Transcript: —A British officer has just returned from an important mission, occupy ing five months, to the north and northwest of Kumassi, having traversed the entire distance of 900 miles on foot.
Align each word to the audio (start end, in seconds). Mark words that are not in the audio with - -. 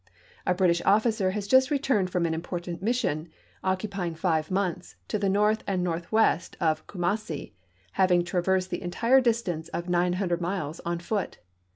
—A 0.47 0.55
British 0.55 0.81
officer 0.83 1.29
has 1.29 1.45
just 1.45 1.69
returned 1.69 2.09
from 2.09 2.25
an 2.25 2.33
important 2.33 2.81
mission, 2.81 3.29
occupy 3.63 4.07
ing 4.07 4.15
five 4.15 4.49
months, 4.49 4.95
to 5.09 5.19
the 5.19 5.29
north 5.29 5.63
and 5.67 5.83
northwest 5.83 6.57
of 6.59 6.87
Kumassi, 6.87 7.53
having 7.91 8.23
traversed 8.23 8.71
the 8.71 8.81
entire 8.81 9.21
distance 9.21 9.67
of 9.67 9.89
900 9.89 10.41
miles 10.41 10.79
on 10.87 10.97
foot. 10.97 11.37